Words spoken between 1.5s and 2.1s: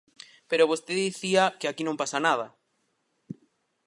que aquí non